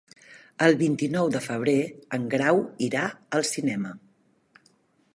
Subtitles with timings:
[0.67, 1.77] El vint-i-nou de febrer
[2.19, 3.07] en Grau irà
[3.41, 3.97] al cinema.